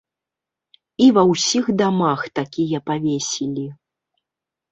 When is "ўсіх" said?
1.31-1.65